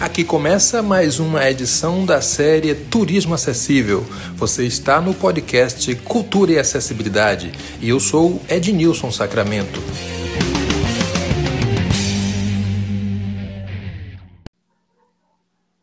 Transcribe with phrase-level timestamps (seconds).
[0.00, 4.00] Aqui começa mais uma edição da série Turismo Acessível.
[4.34, 9.78] Você está no podcast Cultura e Acessibilidade e eu sou Ednilson Sacramento.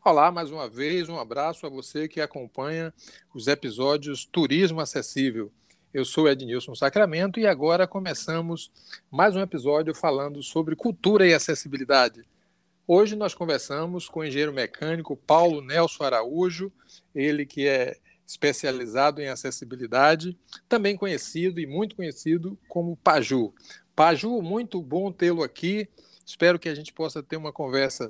[0.04, 2.92] Olá, mais uma vez, um abraço a você que acompanha
[3.36, 5.52] os episódios Turismo Acessível.
[5.94, 8.72] Eu sou Ednilson Sacramento e agora começamos
[9.12, 12.26] mais um episódio falando sobre cultura e acessibilidade.
[12.90, 16.72] Hoje nós conversamos com o engenheiro mecânico Paulo Nelson Araújo,
[17.14, 20.38] ele que é especializado em acessibilidade,
[20.70, 23.54] também conhecido e muito conhecido como Paju.
[23.94, 25.90] Paju, muito bom tê-lo aqui.
[26.26, 28.10] Espero que a gente possa ter uma conversa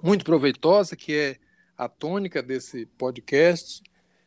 [0.00, 1.36] muito proveitosa, que é
[1.76, 3.82] a tônica desse podcast.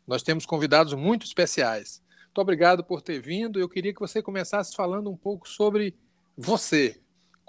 [0.06, 2.04] Nós temos convidados muito especiais.
[2.26, 3.58] Muito obrigado por ter vindo.
[3.58, 5.96] Eu queria que você começasse falando um pouco sobre
[6.36, 7.00] você.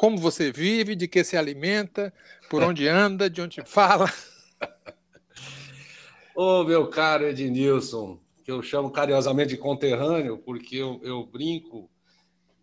[0.00, 2.10] Como você vive, de que se alimenta,
[2.48, 4.10] por onde anda, de onde fala.
[6.34, 11.90] Ô, meu caro Ednilson, que eu chamo carinhosamente de conterrâneo, porque eu, eu brinco,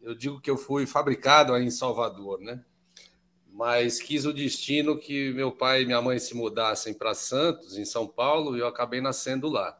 [0.02, 2.66] eu digo que eu fui fabricado aí em Salvador, né?
[3.54, 7.86] Mas quis o destino que meu pai e minha mãe se mudassem para Santos, em
[7.86, 9.80] São Paulo, e eu acabei nascendo lá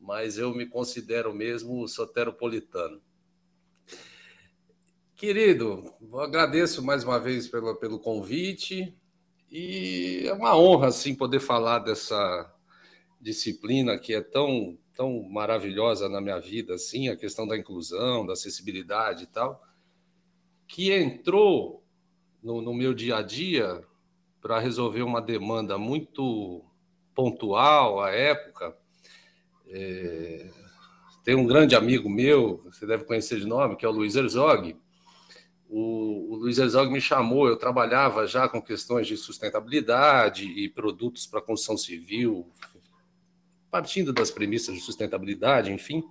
[0.00, 3.00] mas eu me considero mesmo soteropolitano.
[5.16, 8.96] Querido, agradeço mais uma vez pelo, pelo convite
[9.50, 12.52] e é uma honra assim poder falar dessa
[13.20, 18.32] disciplina que é tão tão maravilhosa na minha vida assim, a questão da inclusão, da
[18.32, 19.60] acessibilidade e tal,
[20.68, 21.84] que entrou
[22.42, 23.84] no, no meu dia a dia
[24.40, 26.64] para resolver uma demanda muito
[27.14, 28.76] pontual à época
[29.68, 30.50] é,
[31.24, 34.76] tem um grande amigo meu, você deve conhecer de nome, que é o Luiz Herzog.
[35.68, 41.26] O, o Luiz Herzog me chamou, eu trabalhava já com questões de sustentabilidade e produtos
[41.26, 42.48] para construção civil,
[43.70, 46.04] partindo das premissas de sustentabilidade, enfim.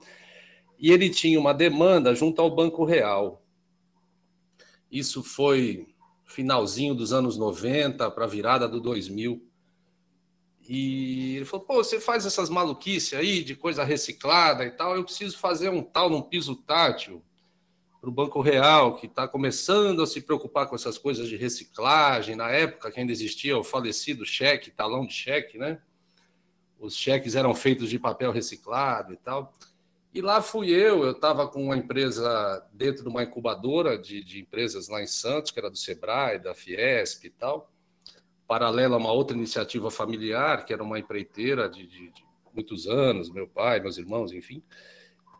[0.77, 3.41] E ele tinha uma demanda junto ao Banco Real.
[4.91, 5.87] Isso foi
[6.25, 9.47] finalzinho dos anos 90 para a virada do 2000.
[10.67, 15.03] E ele falou: pô, você faz essas maluquices aí de coisa reciclada e tal, eu
[15.03, 17.23] preciso fazer um tal num piso tátil
[18.03, 22.35] para o Banco Real, que está começando a se preocupar com essas coisas de reciclagem.
[22.35, 25.79] Na época que ainda existia o falecido cheque, talão de cheque, né?
[26.77, 29.53] Os cheques eram feitos de papel reciclado e tal.
[30.13, 34.41] E lá fui eu, eu estava com uma empresa dentro de uma incubadora de, de
[34.41, 37.71] empresas lá em Santos, que era do Sebrae, da Fiesp e tal
[38.45, 43.31] paralelo a uma outra iniciativa familiar, que era uma empreiteira de, de, de muitos anos,
[43.31, 44.61] meu pai, meus irmãos, enfim.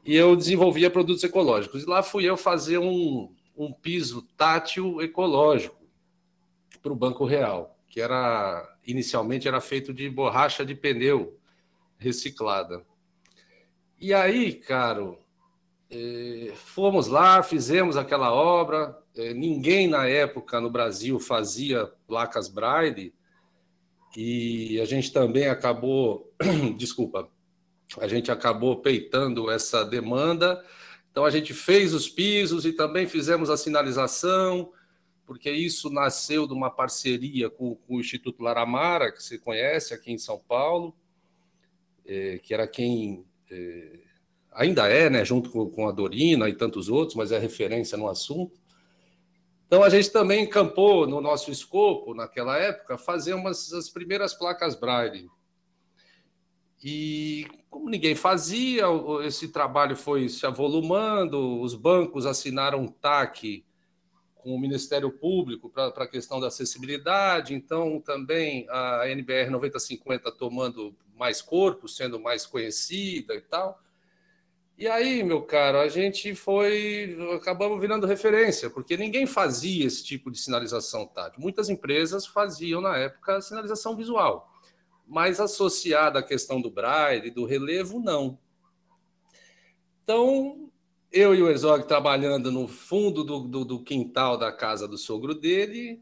[0.06, 1.84] E eu desenvolvia produtos ecológicos.
[1.84, 5.82] E lá fui eu fazer um, um piso tátil ecológico
[6.82, 11.40] para o Banco Real, que era inicialmente era feito de borracha de pneu
[11.98, 12.86] reciclada.
[13.98, 15.18] E aí, caro,
[15.90, 23.14] eh, fomos lá, fizemos aquela obra, é, ninguém na época no Brasil fazia placas Braille
[24.18, 26.34] e a gente também acabou,
[26.78, 27.30] desculpa,
[28.00, 30.64] a gente acabou peitando essa demanda.
[31.12, 34.72] Então a gente fez os pisos e também fizemos a sinalização,
[35.26, 40.12] porque isso nasceu de uma parceria com, com o Instituto Laramara, que você conhece aqui
[40.12, 40.96] em São Paulo,
[42.06, 44.00] é, que era quem é,
[44.52, 48.08] ainda é, né, junto com, com a Dorina e tantos outros, mas é referência no
[48.08, 48.62] assunto.
[49.68, 54.76] Então, a gente também encampou no nosso escopo, naquela época, fazer umas as primeiras placas
[54.76, 55.28] Braille.
[56.84, 58.86] E como ninguém fazia,
[59.26, 63.64] esse trabalho foi se avolumando, os bancos assinaram um TAC
[64.36, 70.94] com o Ministério Público para a questão da acessibilidade, então também a NBR 9050 tomando
[71.16, 73.80] mais corpo, sendo mais conhecida e tal.
[74.78, 77.18] E aí, meu caro, a gente foi.
[77.36, 81.40] acabamos virando referência, porque ninguém fazia esse tipo de sinalização tátil.
[81.40, 84.52] Muitas empresas faziam, na época, sinalização visual,
[85.08, 88.38] mas associada à questão do braille, do relevo, não.
[90.04, 90.70] Então,
[91.12, 95.34] eu e o Exog trabalhando no fundo do, do, do quintal da casa do sogro
[95.34, 96.02] dele,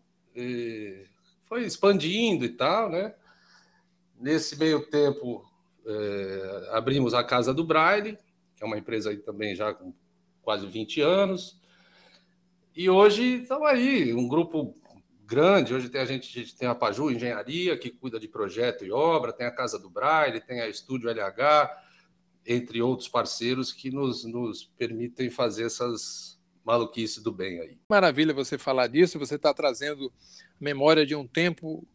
[1.45, 3.13] foi expandindo e tal, né?
[4.19, 5.44] Nesse meio tempo,
[5.86, 8.18] é, abrimos a Casa do Braille,
[8.56, 9.94] que é uma empresa aí também já com
[10.42, 11.59] quase 20 anos.
[12.75, 14.75] E hoje estamos aí, um grupo
[15.31, 15.74] grande.
[15.74, 18.92] Hoje tem a gente, a gente tem a Paju Engenharia, que cuida de projeto e
[18.92, 21.72] obra, tem a Casa do Braille, tem a Estúdio LH,
[22.45, 27.78] entre outros parceiros que nos, nos permitem fazer essas maluquices do bem aí.
[27.89, 30.12] Maravilha você falar disso, você está trazendo
[30.60, 31.88] memória de um tempo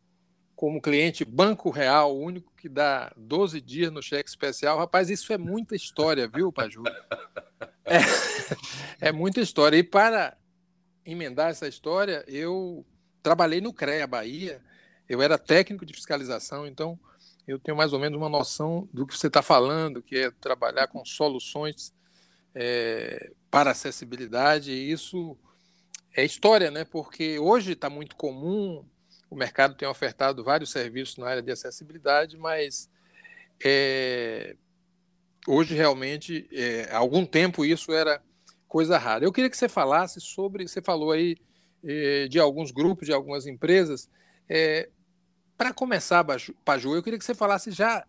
[0.54, 4.78] como cliente Banco Real, o único que dá 12 dias no cheque especial.
[4.78, 6.84] Rapaz, isso é muita história, viu, Paju?
[7.84, 7.98] É,
[9.08, 9.76] é muita história.
[9.76, 10.38] E para
[11.04, 12.86] emendar essa história, eu
[13.26, 14.62] trabalhei no CREA Bahia,
[15.08, 16.96] eu era técnico de fiscalização, então
[17.44, 20.86] eu tenho mais ou menos uma noção do que você está falando, que é trabalhar
[20.86, 21.92] com soluções
[22.54, 25.36] é, para acessibilidade, e isso
[26.14, 26.84] é história, né?
[26.84, 28.84] Porque hoje está muito comum,
[29.28, 32.88] o mercado tem ofertado vários serviços na área de acessibilidade, mas
[33.64, 34.54] é,
[35.48, 38.22] hoje realmente, é, há algum tempo isso era
[38.68, 39.24] coisa rara.
[39.24, 41.36] Eu queria que você falasse sobre, você falou aí
[42.28, 44.08] de alguns grupos, de algumas empresas.
[44.48, 44.88] É,
[45.56, 46.24] Para começar,
[46.64, 48.04] Paju, eu queria que você falasse já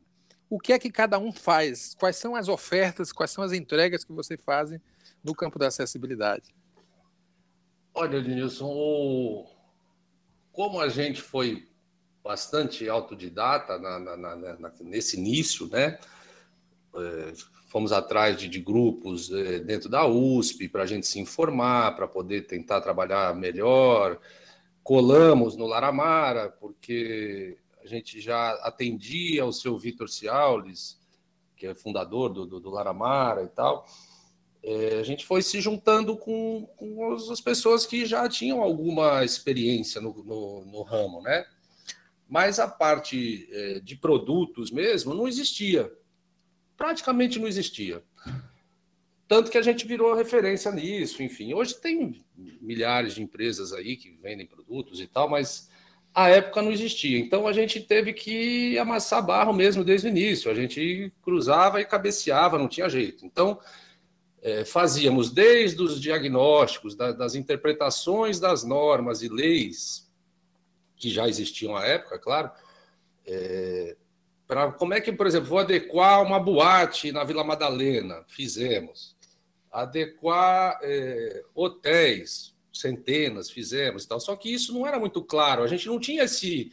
[0.49, 4.03] o que é que cada um faz, quais são as ofertas, quais são as entregas
[4.03, 4.71] que você faz
[5.23, 6.55] no campo da acessibilidade.
[7.93, 9.45] Olha, Denilson,
[10.51, 11.67] como a gente foi
[12.23, 15.97] bastante autodidata na, na, na, nesse início, né?
[17.67, 22.07] Fomos atrás de, de grupos é, dentro da USP para a gente se informar, para
[22.07, 24.19] poder tentar trabalhar melhor.
[24.81, 30.99] Colamos no Laramara, porque a gente já atendia o seu Vitor Ciaulis,
[31.55, 33.85] que é fundador do, do, do Laramara e tal
[34.67, 40.01] é, a gente foi se juntando com, com, as pessoas que já tinham alguma experiência
[40.01, 41.45] no, no, no ramo, né?
[42.27, 45.89] Mas a parte é, de produtos mesmo não existia.
[46.77, 48.03] Praticamente não existia.
[49.27, 51.53] Tanto que a gente virou referência nisso, enfim.
[51.53, 52.23] Hoje tem
[52.61, 55.69] milhares de empresas aí que vendem produtos e tal, mas
[56.13, 57.19] a época não existia.
[57.19, 60.49] Então a gente teve que amassar barro mesmo desde o início.
[60.49, 63.25] A gente cruzava e cabeceava, não tinha jeito.
[63.25, 63.59] Então
[64.41, 70.07] é, fazíamos desde os diagnósticos, da, das interpretações das normas e leis
[70.95, 72.49] que já existiam à época, claro,
[73.25, 73.95] é,
[74.47, 79.15] para como é que, por exemplo, vou adequar uma boate na Vila Madalena, fizemos.
[79.69, 84.19] Adequar é, hotéis, centenas, fizemos e tal.
[84.19, 86.71] Só que isso não era muito claro, a gente não tinha esse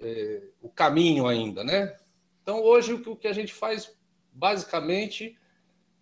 [0.00, 1.96] é, o caminho ainda, né?
[2.42, 3.92] Então hoje o que a gente faz
[4.32, 5.36] basicamente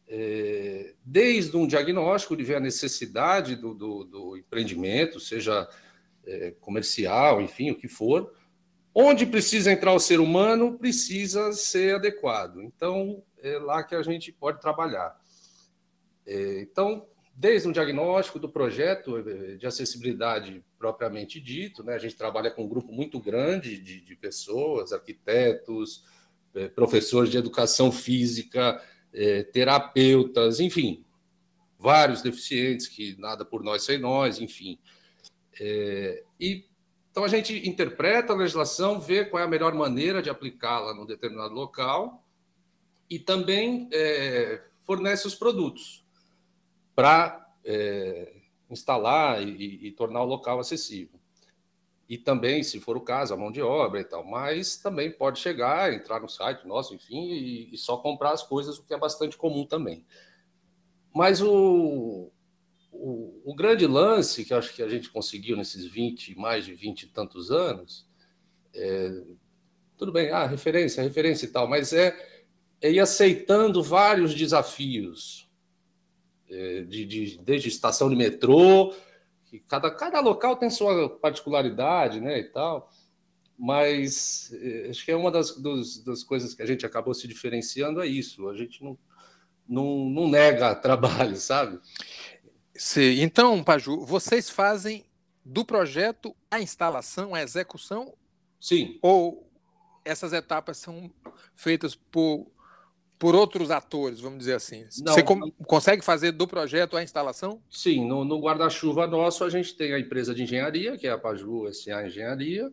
[0.07, 5.69] é, desde um diagnóstico de ver a necessidade do, do, do empreendimento, seja
[6.27, 8.33] é, comercial, enfim, o que for,
[8.95, 12.61] onde precisa entrar o ser humano, precisa ser adequado.
[12.63, 15.19] Então, é lá que a gente pode trabalhar.
[16.27, 22.17] É, então, desde um diagnóstico do projeto é, de acessibilidade propriamente dito, né, a gente
[22.17, 26.05] trabalha com um grupo muito grande de, de pessoas, arquitetos,
[26.55, 28.83] é, professores de educação física,
[29.13, 31.05] é, terapeutas, enfim,
[31.79, 34.79] vários deficientes que nada por nós sem nós, enfim.
[35.59, 36.70] É, e
[37.11, 41.07] então a gente interpreta a legislação, vê qual é a melhor maneira de aplicá-la num
[41.07, 42.25] determinado local
[43.09, 46.05] e também é, fornece os produtos
[46.95, 48.35] para é,
[48.71, 51.21] instalar e, e, tornar o local acessível
[52.11, 54.25] e também, se for o caso, a mão de obra e tal.
[54.25, 58.79] Mas também pode chegar, entrar no site nosso, enfim, e, e só comprar as coisas,
[58.79, 60.05] o que é bastante comum também.
[61.15, 62.33] Mas o,
[62.93, 67.03] o, o, grande lance que acho que a gente conseguiu nesses 20, mais de 20
[67.03, 68.07] e tantos anos,
[68.75, 69.23] é,
[69.97, 72.17] tudo bem, ah, referência, referência e tal, mas é,
[72.81, 75.49] é ir aceitando vários desafios,
[76.49, 78.95] é, de, de, desde estação de metrô,
[79.47, 82.91] que cada, cada local tem sua particularidade, né, e tal,
[83.61, 87.29] mas eh, acho que é uma das, dos, das coisas que a gente acabou se
[87.29, 88.99] diferenciando é isso, a gente não,
[89.69, 91.79] não, não nega trabalho, sabe?
[92.81, 93.21] Sim.
[93.21, 95.05] Então, Paju, vocês fazem
[95.45, 98.15] do projeto a instalação, a execução?
[98.59, 98.99] Sim.
[99.03, 99.47] Ou
[100.03, 101.11] essas etapas são
[101.55, 102.47] feitas por
[103.19, 104.87] por outros atores, vamos dizer assim.
[105.05, 105.23] Não, Você
[105.67, 107.61] consegue fazer do projeto a instalação?
[107.69, 111.19] Sim, no, no guarda-chuva nosso a gente tem a empresa de engenharia, que é a
[111.19, 112.73] Paju SA Engenharia,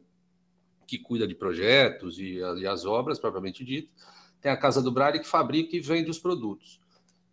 [0.87, 3.91] que cuida de projetos e, e, as obras, propriamente dito.
[4.39, 6.79] Tem a Casa do Brari, que fabrica e vende os produtos.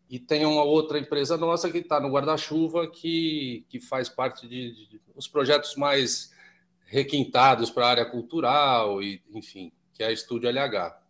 [0.09, 4.73] E tem uma outra empresa nossa que está no guarda-chuva, que, que faz parte de,
[4.73, 6.33] de, de os projetos mais
[6.87, 11.05] requintados para a área cultural, e enfim, que é a Estúdio LH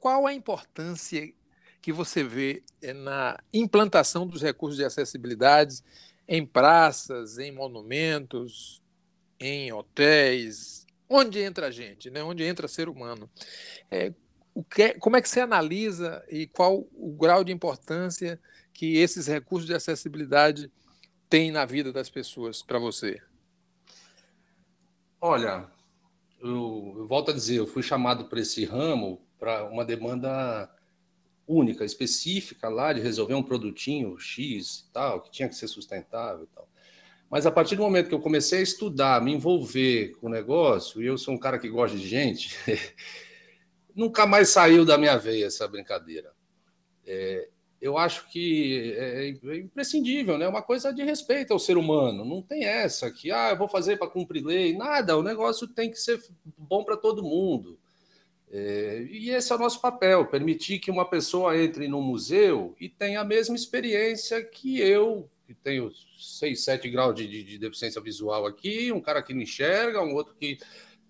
[0.00, 1.32] qual a importância
[1.80, 5.82] que você vê eh, na implantação dos recursos de acessibilidade
[6.26, 8.82] em praças, em monumentos,
[9.38, 12.22] em hotéis, onde entra a gente, né?
[12.22, 13.30] onde entra ser humano.
[13.90, 14.12] É,
[14.54, 18.40] o que, é, como é que você analisa e qual o grau de importância
[18.72, 20.70] que esses recursos de acessibilidade
[21.28, 23.20] têm na vida das pessoas para você?
[25.20, 25.68] Olha,
[26.40, 30.68] eu, eu volto a dizer, eu fui chamado para esse ramo para uma demanda
[31.46, 36.44] única, específica lá de resolver um produtinho X e tal, que tinha que ser sustentável
[36.44, 36.68] e tal.
[37.28, 41.02] Mas a partir do momento que eu comecei a estudar, me envolver com o negócio,
[41.02, 42.56] e eu sou um cara que gosta de gente,
[44.00, 46.32] nunca mais saiu da minha veia essa brincadeira.
[47.06, 50.48] É, eu acho que é, é imprescindível, né?
[50.48, 52.24] Uma coisa de respeito ao ser humano.
[52.24, 54.74] Não tem essa que, ah, eu vou fazer para cumprir lei.
[54.74, 56.18] Nada, o negócio tem que ser
[56.56, 57.78] bom para todo mundo.
[58.50, 62.88] É, e esse é o nosso papel: permitir que uma pessoa entre no museu e
[62.88, 68.00] tenha a mesma experiência que eu, que tenho 6, 7 graus de, de, de deficiência
[68.00, 70.58] visual aqui, um cara que não enxerga, um outro que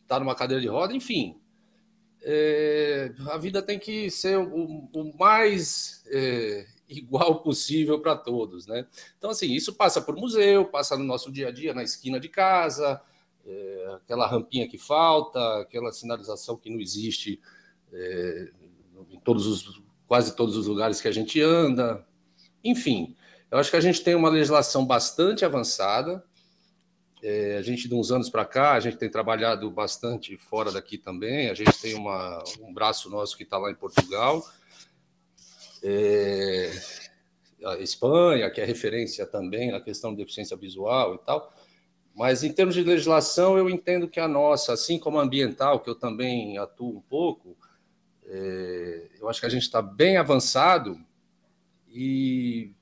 [0.02, 1.40] está numa cadeira de roda, enfim
[2.22, 8.86] é, a vida tem que ser o, o mais é, igual possível para todos, né?
[9.16, 12.28] Então, assim, isso passa por museu, passa no nosso dia a dia, na esquina de
[12.28, 13.00] casa,
[13.46, 17.40] é, aquela rampinha que falta, aquela sinalização que não existe
[17.92, 18.50] é,
[19.10, 22.04] em todos os, quase todos os lugares que a gente anda.
[22.62, 23.16] Enfim,
[23.50, 26.24] eu acho que a gente tem uma legislação bastante avançada,
[27.22, 30.96] é, a gente, de uns anos para cá, a gente tem trabalhado bastante fora daqui
[30.96, 31.50] também.
[31.50, 34.42] A gente tem uma, um braço nosso que está lá em Portugal.
[35.82, 36.72] É,
[37.64, 41.52] a Espanha, que é referência também na questão de deficiência visual e tal.
[42.14, 45.88] Mas, em termos de legislação, eu entendo que a nossa, assim como a ambiental, que
[45.88, 47.56] eu também atuo um pouco,
[48.26, 50.98] é, eu acho que a gente está bem avançado
[51.88, 52.72] e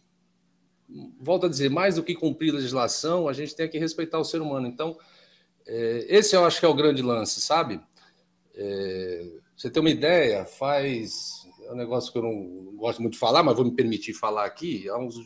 [1.20, 4.40] volto a dizer, mais do que cumprir legislação, a gente tem que respeitar o ser
[4.40, 4.66] humano.
[4.66, 4.98] Então,
[5.66, 7.80] é, esse eu acho que é o grande lance, sabe?
[8.54, 11.46] É, você tem uma ideia, faz.
[11.64, 14.44] É um negócio que eu não gosto muito de falar, mas vou me permitir falar
[14.44, 14.88] aqui.
[14.88, 15.16] Há uns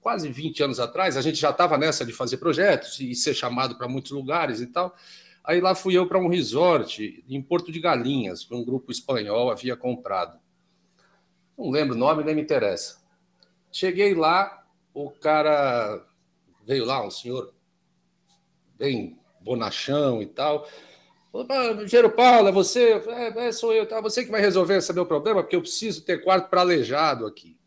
[0.00, 3.76] quase 20 anos atrás, a gente já estava nessa de fazer projetos e ser chamado
[3.76, 4.94] para muitos lugares e tal.
[5.42, 9.50] Aí lá fui eu para um resort em Porto de Galinhas, que um grupo espanhol
[9.50, 10.38] havia comprado.
[11.56, 12.98] Não lembro o nome, nem me interessa.
[13.72, 14.65] Cheguei lá,
[14.96, 16.02] o cara
[16.64, 17.52] veio lá, um senhor
[18.78, 20.66] bem bonachão e tal.
[21.30, 22.94] Falou, Gero Paulo, é você?
[22.94, 24.00] É, é, sou eu, tá?
[24.00, 27.58] Você que vai resolver esse meu problema, porque eu preciso ter quarto para aleijado aqui.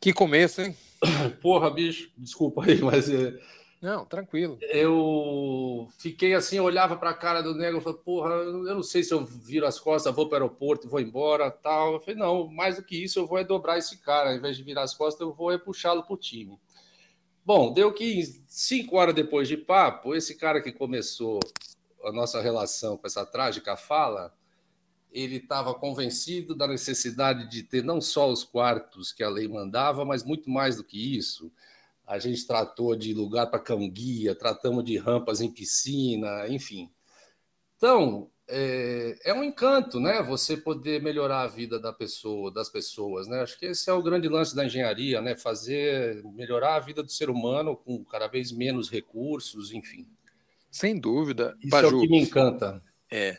[0.00, 0.74] Que começo, hein?
[1.42, 3.10] Porra, bicho, desculpa aí, mas.
[3.10, 3.38] É,
[3.80, 4.58] não, tranquilo.
[4.62, 9.02] Eu fiquei assim, olhava para a cara do negro e falei, porra, eu não sei
[9.02, 11.94] se eu viro as costas, vou para o aeroporto, vou embora, tal.
[11.94, 14.30] Eu falei, não, mais do que isso, eu vou é dobrar esse cara.
[14.30, 16.58] Ao invés de virar as costas, eu vou é puxá-lo para o time.
[17.44, 21.38] Bom, deu que cinco horas depois de papo, esse cara que começou
[22.02, 24.34] a nossa relação com essa trágica fala,
[25.12, 30.04] ele estava convencido da necessidade de ter não só os quartos que a lei mandava,
[30.04, 31.52] mas muito mais do que isso
[32.06, 36.90] a gente tratou de lugar para cão-guia, tratamos de rampas em piscina, enfim.
[37.76, 40.22] Então, é, é, um encanto, né?
[40.22, 43.40] Você poder melhorar a vida da pessoa, das pessoas, né?
[43.40, 45.34] Acho que esse é o grande lance da engenharia, né?
[45.34, 50.06] Fazer melhorar a vida do ser humano com cada vez menos recursos, enfim.
[50.70, 51.56] Sem dúvida.
[51.60, 52.82] Isso Paju, é o que me encanta.
[53.10, 53.36] É.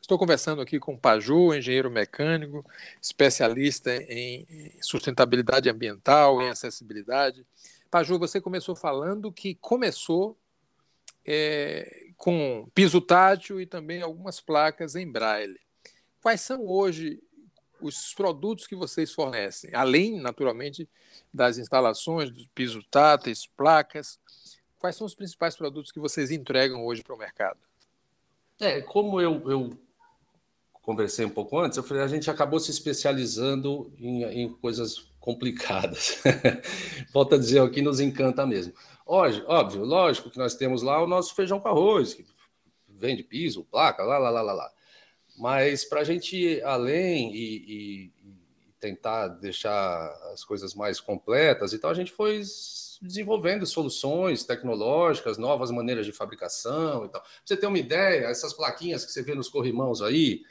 [0.00, 2.64] Estou conversando aqui com o Paju, engenheiro mecânico,
[3.00, 4.46] especialista em
[4.80, 7.44] sustentabilidade ambiental, em acessibilidade.
[7.92, 10.34] Paju, você começou falando que começou
[11.26, 15.60] é, com piso tátil e também algumas placas em braille.
[16.22, 17.22] Quais são hoje
[17.82, 20.88] os produtos que vocês fornecem, além, naturalmente,
[21.34, 24.18] das instalações, dos piso táteis, placas?
[24.78, 27.60] Quais são os principais produtos que vocês entregam hoje para o mercado?
[28.58, 29.70] É, como eu, eu
[30.72, 36.20] conversei um pouco antes, eu falei, a gente acabou se especializando em, em coisas complicadas.
[37.14, 38.74] Volto a dizer, o que nos encanta mesmo.
[39.06, 42.26] Óbvio, óbvio, lógico que nós temos lá o nosso feijão com arroz, que
[42.88, 44.70] vende piso, placa, lá, lá, lá, lá, lá.
[45.38, 48.32] Mas para a gente ir além e, e, e,
[48.80, 52.42] tentar deixar as coisas mais completas, então a gente foi
[53.00, 57.20] desenvolvendo soluções tecnológicas, novas maneiras de fabricação e tal.
[57.20, 60.42] Pra você ter uma ideia, essas plaquinhas que você vê nos corrimãos aí,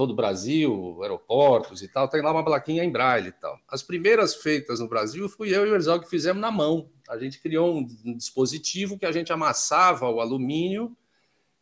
[0.00, 3.60] todo o Brasil, aeroportos e tal, tem lá uma plaquinha em braille e tal.
[3.68, 6.88] As primeiras feitas no Brasil fui eu e o Herzog que fizemos na mão.
[7.06, 10.96] A gente criou um dispositivo que a gente amassava o alumínio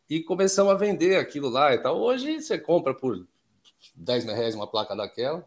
[0.09, 1.99] e começamos a vender aquilo lá e tal.
[1.99, 3.27] Hoje você compra por
[3.93, 5.45] 10 reais uma placa daquela.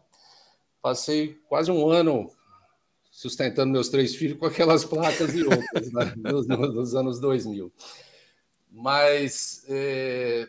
[0.79, 2.29] Passei quase um ano
[3.09, 6.13] sustentando meus três filhos com aquelas placas e outras, né?
[6.31, 7.73] nos, nos, anos 2000.
[8.71, 10.47] Mas é,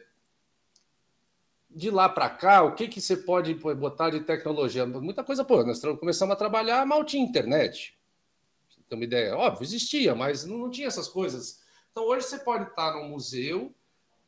[1.74, 4.86] de lá para cá, o que, que você pode botar de tecnologia?
[4.86, 7.98] Muita coisa, pô, nós começamos a trabalhar, mal tinha internet.
[8.68, 9.36] Você tem uma ideia?
[9.36, 11.60] Óbvio, existia, mas não, não tinha essas coisas.
[11.90, 13.74] Então, hoje você pode estar num museu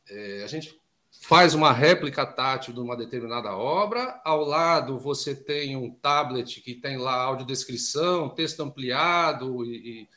[0.08, 0.80] É, a gente
[1.22, 6.74] faz uma réplica tátil de uma determinada obra, ao lado você tem um tablet que
[6.74, 10.08] tem lá audiodescrição, texto ampliado, e, e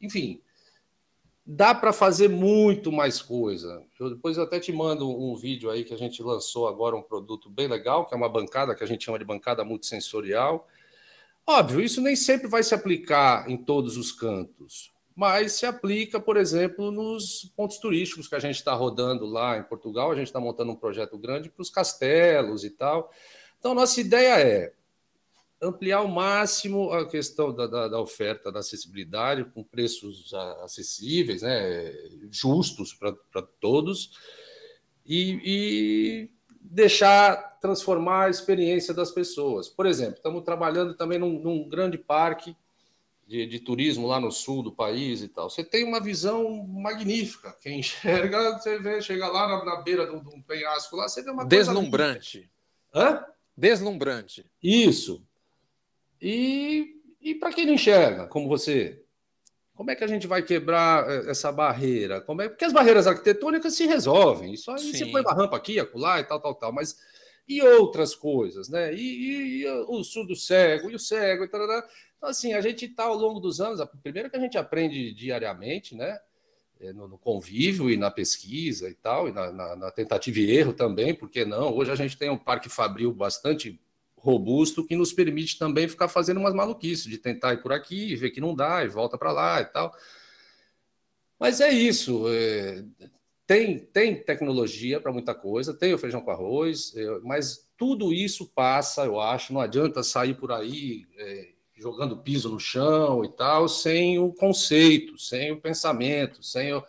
[0.00, 0.40] enfim,
[1.46, 3.80] dá para fazer muito mais coisa.
[4.00, 7.48] Eu, depois até te mando um vídeo aí que a gente lançou agora, um produto
[7.48, 10.66] bem legal, que é uma bancada que a gente chama de bancada multissensorial.
[11.46, 16.36] Óbvio, isso nem sempre vai se aplicar em todos os cantos, mas se aplica, por
[16.36, 20.10] exemplo, nos pontos turísticos que a gente está rodando lá em Portugal.
[20.10, 23.12] A gente está montando um projeto grande para os castelos e tal.
[23.60, 24.72] Então, nossa ideia é
[25.60, 30.32] ampliar ao máximo a questão da, da, da oferta, da acessibilidade, com preços
[30.62, 31.92] acessíveis, né,
[32.30, 34.10] justos para todos,
[35.04, 39.68] e, e, deixar transformar a experiência das pessoas.
[39.68, 42.56] Por exemplo, estamos trabalhando também num, num grande parque
[43.26, 45.48] de, de, turismo lá no sul do país e tal.
[45.50, 47.56] Você tem uma visão magnífica.
[47.60, 51.30] Quem enxerga, você vê, chega lá na, na beira de um penhasco lá, você vê
[51.30, 52.50] uma Deslumbrante.
[53.56, 54.44] Deslumbrante.
[54.62, 55.22] Isso.
[56.20, 59.02] E, e para quem não enxerga, como você,
[59.74, 62.20] como é que a gente vai quebrar eh, essa barreira?
[62.20, 64.54] Como é porque as barreiras arquitetônicas se resolvem.
[64.54, 64.92] Isso aí Sim.
[64.92, 66.72] você põe uma rampa aqui, acolá e tal, tal, tal.
[66.72, 66.96] Mas
[67.48, 68.92] e outras coisas, né?
[68.94, 71.82] E, e, e o surdo cego, e o cego, e tal, tal.
[72.16, 75.94] Então, assim, a gente está ao longo dos anos, primeiro que a gente aprende diariamente,
[75.94, 76.18] né?
[76.80, 80.50] Eh, no, no convívio e na pesquisa e tal, e na, na, na, tentativa e
[80.50, 81.74] erro também, porque não?
[81.74, 83.80] Hoje a gente tem um parque fabril bastante
[84.26, 88.30] robusto que nos permite também ficar fazendo umas maluquices, de tentar ir por aqui, ver
[88.30, 89.94] que não dá, e volta para lá e tal.
[91.38, 92.24] Mas é isso.
[92.28, 92.84] É,
[93.46, 98.50] tem, tem tecnologia para muita coisa, tem o feijão com arroz, é, mas tudo isso
[98.52, 99.52] passa, eu acho.
[99.52, 105.16] Não adianta sair por aí é, jogando piso no chão e tal, sem o conceito,
[105.18, 106.82] sem o pensamento, sem o,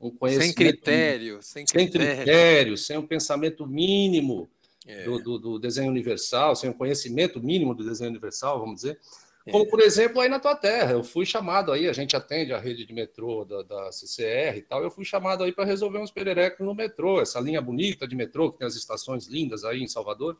[0.00, 0.46] um conhecimento.
[0.46, 4.48] Sem critério, sem critério, sem, critério, sem um pensamento mínimo
[4.86, 5.04] é.
[5.04, 8.98] do, do, do, desenho universal, sem um conhecimento mínimo do desenho universal, vamos dizer.
[9.46, 9.52] É.
[9.52, 12.58] Como, por exemplo, aí na tua terra, eu fui chamado aí, a gente atende a
[12.58, 16.10] rede de metrô da, da CCR e tal, eu fui chamado aí para resolver uns
[16.10, 19.88] pererecos no metrô, essa linha bonita de metrô, que tem as estações lindas aí em
[19.88, 20.38] Salvador.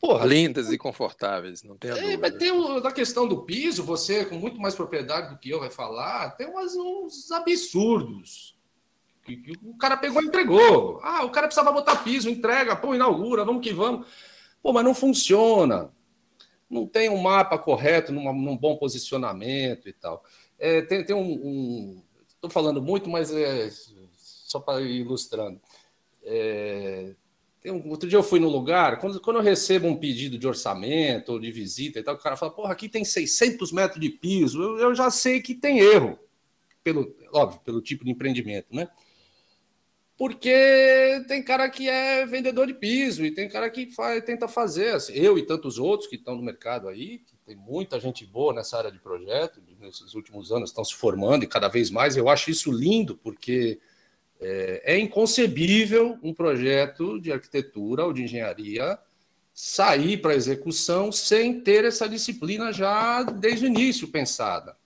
[0.00, 3.84] Porra, lindas e confortáveis, não tem a é, Mas tem o, da questão do piso,
[3.84, 8.58] você com muito mais propriedade do que eu vai falar, tem umas, uns absurdos
[9.62, 11.00] o cara pegou e entregou.
[11.02, 14.06] Ah, o cara precisava botar piso, entrega, pô, inaugura, vamos que vamos.
[14.62, 15.90] Pô, mas não funciona.
[16.68, 20.24] Não tem um mapa correto, num bom posicionamento e tal.
[20.58, 22.02] É, tem, tem um.
[22.28, 23.70] Estou um, falando muito, mas é
[24.14, 25.60] só para ir ilustrando.
[26.22, 27.14] É,
[27.66, 31.32] um, outro dia eu fui no lugar, quando, quando eu recebo um pedido de orçamento
[31.32, 34.62] ou de visita e tal, o cara fala, porra, aqui tem 600 metros de piso,
[34.62, 36.18] eu, eu já sei que tem erro,
[36.82, 38.88] pelo, óbvio, pelo tipo de empreendimento, né?
[40.20, 44.94] Porque tem cara que é vendedor de piso e tem cara que faz, tenta fazer,
[44.94, 48.52] assim, eu e tantos outros que estão no mercado aí, que tem muita gente boa
[48.52, 52.18] nessa área de projeto, nesses últimos anos estão se formando e cada vez mais.
[52.18, 53.80] Eu acho isso lindo, porque
[54.38, 58.98] é, é inconcebível um projeto de arquitetura ou de engenharia
[59.54, 64.76] sair para execução sem ter essa disciplina já desde o início pensada.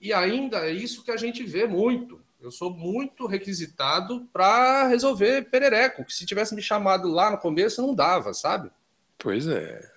[0.00, 5.48] E ainda é isso que a gente vê muito eu sou muito requisitado para resolver
[5.48, 8.70] perereco, que se tivesse me chamado lá no começo não dava, sabe?
[9.16, 9.90] Pois é.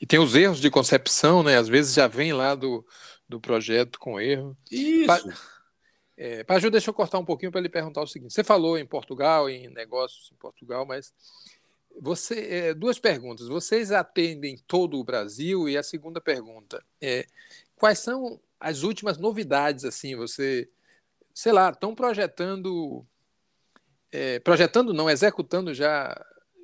[0.00, 1.56] E tem os erros de concepção, né?
[1.56, 2.84] Às vezes já vem lá do,
[3.28, 4.56] do projeto com erro.
[4.70, 5.06] Isso.
[5.06, 5.20] Pa,
[6.16, 8.34] é, Paju, deixa eu cortar um pouquinho para ele perguntar o seguinte.
[8.34, 11.14] Você falou em Portugal, em negócios em Portugal, mas
[12.00, 13.46] você é, duas perguntas.
[13.46, 15.68] Vocês atendem todo o Brasil?
[15.68, 17.26] E a segunda pergunta é
[17.76, 20.16] quais são as últimas novidades assim?
[20.16, 20.68] Você
[21.34, 23.04] sei lá, estão projetando,
[24.12, 26.14] é, projetando não, executando já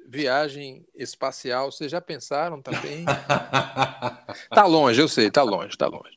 [0.09, 1.70] viagem espacial.
[1.70, 3.05] Vocês já pensaram também?
[4.50, 6.14] tá longe, eu sei, tá longe, tá longe.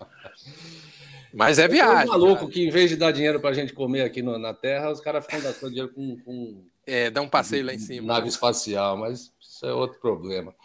[1.34, 2.04] Mas é viagem.
[2.04, 4.38] É um maluco que, em vez de dar dinheiro para a gente comer aqui no,
[4.38, 6.64] na Terra, os caras ficam dando dinheiro com, com.
[6.86, 8.08] É, dá um passeio lá em cima.
[8.08, 10.56] Nave espacial, mas isso é outro problema.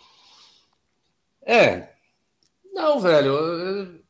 [1.42, 1.88] É.
[2.72, 4.02] Não, velho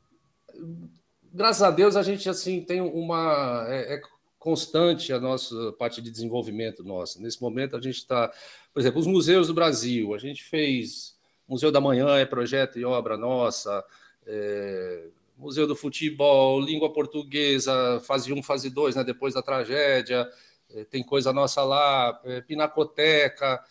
[1.35, 4.03] graças a Deus a gente assim tem uma é, é,
[4.39, 7.21] constante a nossa parte de desenvolvimento nossa.
[7.21, 8.33] Nesse momento a gente está,
[8.73, 10.15] por exemplo, os museus do Brasil.
[10.15, 11.19] A gente fez
[11.49, 13.85] Museu da Manhã é projeto e obra nossa.
[14.27, 20.29] É, Museu do Futebol, língua portuguesa, fase 1, fase 2, né, depois da tragédia,
[20.71, 23.63] é, tem coisa nossa lá, é, Pinacoteca,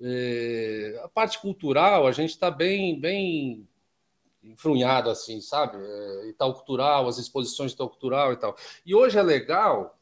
[0.00, 3.68] é, a parte cultural, a gente está bem, bem
[4.42, 5.78] enfrunhado assim, sabe?
[5.78, 8.56] É, e tal cultural, as exposições de tal cultural e tal.
[8.84, 9.98] E hoje é legal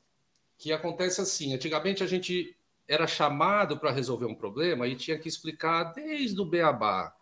[0.57, 1.55] que acontece assim.
[1.55, 6.44] Antigamente a gente era chamado para resolver um problema e tinha que explicar desde o
[6.44, 7.14] beabá.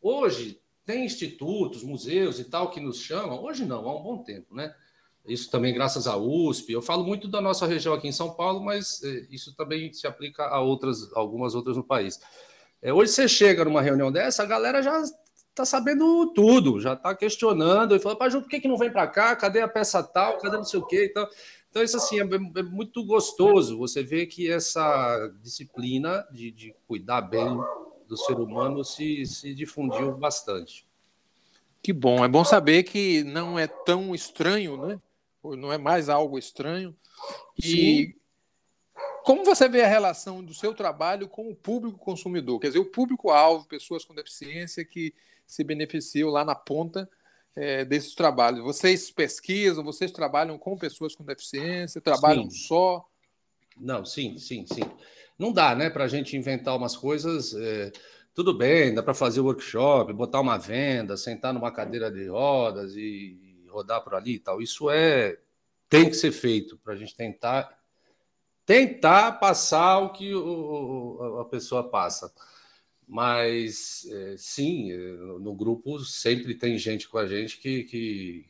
[0.00, 4.54] Hoje, tem institutos, museus e tal que nos chamam, hoje não, há um bom tempo,
[4.54, 4.74] né?
[5.26, 6.72] Isso também graças à USP.
[6.72, 10.06] Eu falo muito da nossa região aqui em São Paulo, mas é, isso também se
[10.06, 12.18] aplica a outras, algumas outras no país.
[12.82, 15.02] É, hoje você chega numa reunião dessa, a galera já
[15.50, 19.06] está sabendo tudo, já está questionando e fala, Paju, por que, que não vem para
[19.06, 19.36] cá?
[19.36, 20.38] Cadê a peça tal?
[20.38, 21.08] Cadê não sei o quê?
[21.10, 21.28] Então,
[21.70, 23.78] então isso assim é, é muito gostoso.
[23.78, 27.60] Você vê que essa disciplina de, de cuidar bem
[28.08, 30.86] do ser humano se, se difundiu bastante.
[31.82, 35.00] Que bom, é bom saber que não é tão estranho, né?
[35.42, 36.94] Não é mais algo estranho.
[37.56, 38.19] E Sim.
[39.30, 42.58] Como você vê a relação do seu trabalho com o público consumidor?
[42.58, 45.14] Quer dizer, o público-alvo, pessoas com deficiência que
[45.46, 47.08] se beneficiam lá na ponta
[47.54, 48.60] é, desses trabalhos.
[48.64, 52.58] Vocês pesquisam, vocês trabalham com pessoas com deficiência, trabalham sim.
[52.66, 53.06] só?
[53.78, 54.82] Não, sim, sim, sim.
[55.38, 57.54] Não dá, né, para a gente inventar umas coisas.
[57.54, 57.92] É,
[58.34, 63.38] tudo bem, dá para fazer workshop, botar uma venda, sentar numa cadeira de rodas e
[63.68, 64.60] rodar por ali e tal.
[64.60, 65.38] Isso é
[65.88, 67.79] tem que ser feito para a gente tentar
[68.70, 72.32] tentar passar o que o, a pessoa passa.
[73.04, 74.96] Mas, é, sim, é,
[75.40, 78.46] no grupo sempre tem gente com a gente que, que,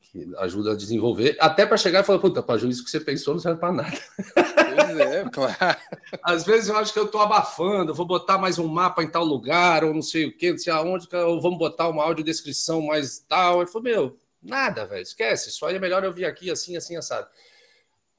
[0.00, 3.34] que ajuda a desenvolver, até para chegar e falar, puta, para isso que você pensou
[3.34, 3.98] não serve para nada.
[4.24, 5.80] Pois é, claro.
[6.22, 9.26] Às vezes eu acho que eu estou abafando, vou botar mais um mapa em tal
[9.26, 13.18] lugar, ou não sei o quê, não sei aonde, ou vamos botar uma audiodescrição mais
[13.18, 13.60] tal.
[13.60, 17.28] Eu falei, meu, nada, velho, esquece, só é melhor eu vir aqui assim, assim, assado.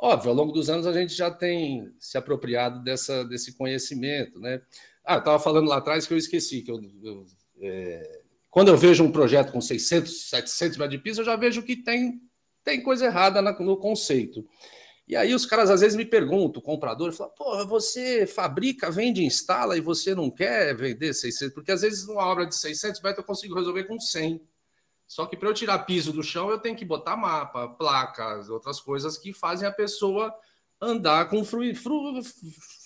[0.04, 4.60] Óbvio, ao longo dos anos a gente já tem se apropriado dessa, desse conhecimento, né?
[5.06, 7.26] Ah, eu estava falando lá atrás que eu esqueci, que eu, eu
[7.62, 11.62] é, quando eu vejo um projeto com 600, 700 metros de piso, eu já vejo
[11.62, 12.20] que tem,
[12.64, 14.44] tem coisa errada na, no conceito.
[15.08, 19.24] E aí os caras às vezes me perguntam, o comprador, fala, pô, você fabrica, vende,
[19.24, 21.54] instala e você não quer vender 600?
[21.54, 24.42] Porque às vezes numa obra de 600 metros eu consigo resolver com 100.
[25.12, 28.80] Só que para eu tirar piso do chão, eu tenho que botar mapa, placas, outras
[28.80, 30.34] coisas que fazem a pessoa
[30.80, 32.24] andar com fluir, fluir,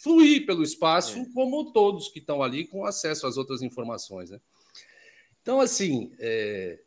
[0.02, 1.26] fluir pelo espaço, é.
[1.36, 4.32] como todos que estão ali com acesso às outras informações.
[4.32, 4.42] Né?
[5.44, 6.80] Então, assim, é...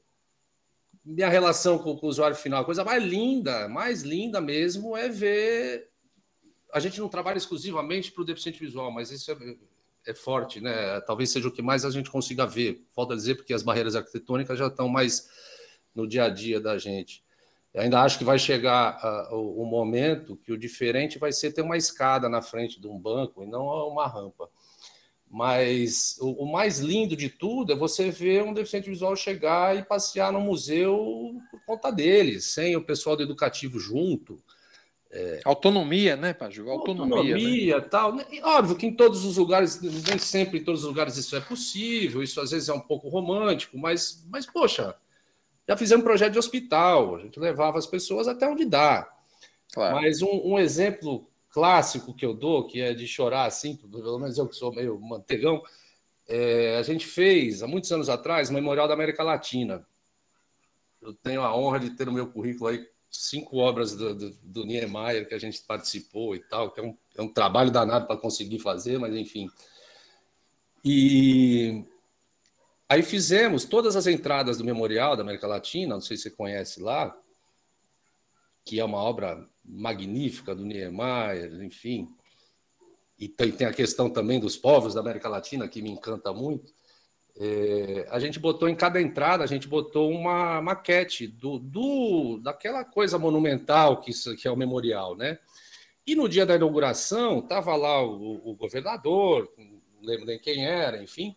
[1.04, 5.08] minha relação com, com, o usuário final, a coisa mais linda, mais linda mesmo, é
[5.08, 5.88] ver.
[6.72, 9.36] A gente não trabalha exclusivamente para o deficiente visual, mas isso é,
[10.08, 11.00] é forte, né?
[11.02, 12.82] Talvez seja o que mais a gente consiga ver.
[12.94, 15.28] Falta dizer, porque as barreiras arquitetônicas já estão mais
[15.94, 17.22] no dia a dia da gente.
[17.74, 18.98] Eu ainda acho que vai chegar
[19.30, 22.88] uh, o, o, momento que o diferente vai ser ter uma escada na frente de
[22.88, 24.48] um banco e não uma rampa.
[25.30, 29.84] Mas o, o, mais lindo de tudo é você ver um deficiente visual chegar e
[29.84, 34.42] passear no museu por conta dele, sem o pessoal do educativo junto.
[35.10, 35.40] É...
[35.44, 36.68] Autonomia, né, Paju?
[36.70, 37.86] Autonomia, Autonomia né?
[37.90, 38.16] tal.
[38.42, 42.22] Óbvio que em todos os lugares, nem sempre em todos os lugares isso é possível,
[42.22, 44.94] isso às vezes é um pouco romântico, mas, mas poxa,
[45.66, 49.10] já fizemos projeto de hospital, a gente levava as pessoas até onde dá.
[49.72, 49.96] Claro.
[49.96, 54.36] Mas um, um, exemplo clássico que eu dou, que é de chorar assim, pelo menos
[54.36, 55.62] eu que sou meio mantegão,
[56.26, 59.86] é, a gente fez, há muitos anos atrás, o Memorial da América Latina.
[61.00, 64.64] Eu tenho a honra de ter no meu currículo aí cinco obras do, do, do
[64.64, 68.16] Niemeyer que a gente participou e tal, que é um, é um trabalho danado para
[68.16, 69.48] conseguir fazer, mas enfim.
[70.84, 71.84] E
[72.88, 76.80] Aí fizemos todas as entradas do Memorial da América Latina, não sei se você conhece
[76.80, 77.14] lá,
[78.64, 82.08] que é uma obra magnífica do Niemeyer, enfim.
[83.18, 86.72] E tem, tem a questão também dos povos da América Latina, que me encanta muito.
[87.40, 92.84] É, a gente botou em cada entrada, a gente botou uma maquete do, do daquela
[92.84, 95.38] coisa monumental que, isso, que é o memorial, né?
[96.04, 101.00] E no dia da inauguração, estava lá o, o governador, não lembro nem quem era,
[101.00, 101.36] enfim,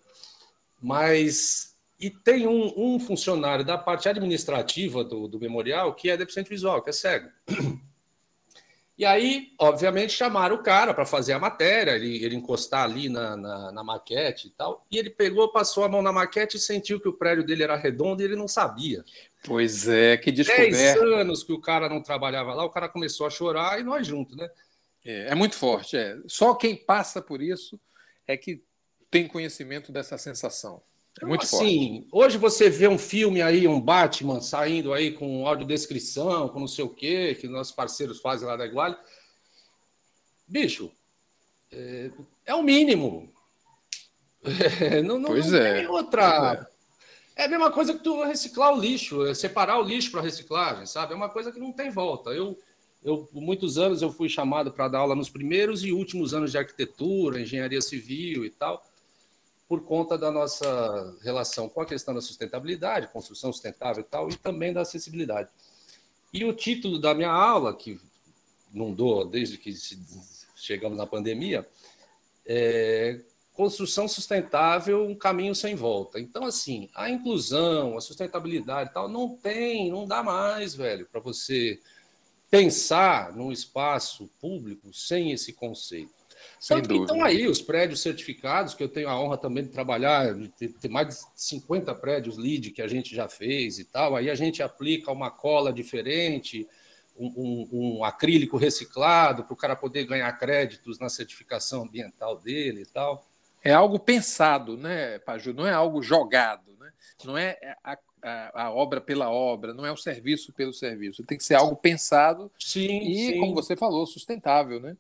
[0.81, 6.49] mas e tem um, um funcionário da parte administrativa do, do, memorial que é deficiente
[6.49, 7.29] visual, que é cego.
[8.97, 13.35] E aí, obviamente, chamaram o cara para fazer a matéria, ele, ele encostar ali na,
[13.35, 14.85] na, na, maquete e tal.
[14.91, 17.75] E ele pegou, passou a mão na maquete e sentiu que o prédio dele era
[17.75, 19.03] redondo e ele não sabia.
[19.43, 20.71] Pois é, que descoberta.
[20.71, 24.05] Dez anos que o cara não trabalhava lá, o cara começou a chorar e nós
[24.05, 24.47] juntos, né?
[25.03, 25.97] É, é muito forte.
[25.97, 26.17] É.
[26.27, 27.79] Só quem passa por isso
[28.27, 28.63] é que
[29.09, 30.81] tem conhecimento dessa sensação.
[31.19, 32.09] É muito então, assim, forte.
[32.11, 36.85] hoje você vê um filme aí, um Batman saindo aí com audiodescrição, com não sei
[36.85, 38.95] o quê, que nossos parceiros fazem lá da Iguale.
[40.47, 40.91] Bicho,
[41.71, 42.11] é,
[42.45, 43.31] é o mínimo.
[44.43, 45.73] É, não, não, pois não é.
[45.79, 46.67] tem outra.
[47.35, 47.43] É.
[47.43, 47.45] é.
[47.45, 51.13] a mesma coisa que tu reciclar o lixo, é separar o lixo para reciclagem, sabe?
[51.13, 52.31] É uma coisa que não tem volta.
[52.31, 52.57] Eu,
[53.03, 56.51] Eu, por muitos anos eu fui chamado para dar aula nos primeiros e últimos anos
[56.51, 58.83] de arquitetura, engenharia civil e tal,
[59.71, 64.35] por conta da nossa relação com a questão da sustentabilidade, construção sustentável e tal, e
[64.35, 65.47] também da acessibilidade.
[66.33, 67.97] E o título da minha aula, que
[68.73, 69.73] não dou desde que
[70.57, 71.65] chegamos na pandemia,
[72.45, 73.21] é
[73.53, 76.19] Construção Sustentável, um caminho sem volta.
[76.19, 81.21] Então, assim, a inclusão, a sustentabilidade e tal, não tem, não dá mais, velho, para
[81.21, 81.79] você
[82.49, 86.20] pensar num espaço público sem esse conceito.
[86.59, 87.05] Sem Tanto dúvida.
[87.05, 90.49] que estão aí os prédios certificados, que eu tenho a honra também de trabalhar, de
[90.49, 94.15] ter mais de 50 prédios LEED que a gente já fez e tal.
[94.15, 96.67] Aí a gente aplica uma cola diferente,
[97.17, 102.81] um, um, um acrílico reciclado, para o cara poder ganhar créditos na certificação ambiental dele
[102.81, 103.25] e tal.
[103.63, 105.53] É algo pensado, né, Paju?
[105.53, 106.91] Não é algo jogado, né?
[107.23, 111.23] Não é a, a, a, obra pela obra, não é o serviço pelo serviço.
[111.23, 113.39] Tem que ser algo pensado sim, e, sim.
[113.39, 114.97] como você falou, sustentável, né?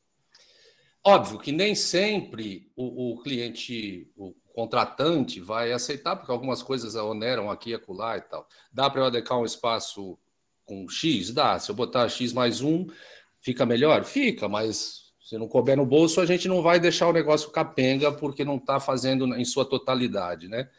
[1.03, 7.49] Óbvio que nem sempre o, o, cliente, o contratante vai aceitar, porque algumas coisas oneram
[7.49, 8.47] aqui e acolá e tal.
[8.71, 10.17] Dá para eu adequar um espaço
[10.63, 11.31] com X?
[11.31, 11.57] Dá.
[11.57, 12.85] Se eu botar X mais um,
[13.39, 14.03] fica melhor?
[14.03, 18.11] Fica, mas se não couber no bolso, a gente não vai deixar o negócio capenga
[18.11, 20.69] porque não está fazendo em sua totalidade, né?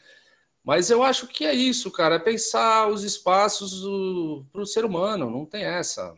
[0.63, 3.83] Mas eu acho que é isso, cara, é pensar os espaços
[4.53, 6.15] para o ser humano, não tem essa.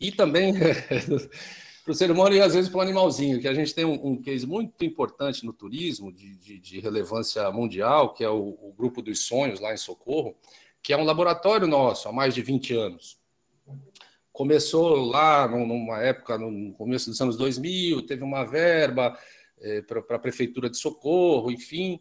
[0.00, 0.54] E também
[1.90, 3.98] para o ser humano e às vezes para o animalzinho, que a gente tem um,
[4.06, 8.72] um case muito importante no turismo, de, de, de relevância mundial, que é o, o,
[8.76, 10.36] Grupo dos Sonhos, lá em Socorro,
[10.80, 13.18] que é um laboratório nosso há mais de 20 anos.
[14.32, 19.18] Começou lá numa época, no começo dos anos 2000, teve uma verba
[19.60, 22.00] é, para a Prefeitura de Socorro, enfim.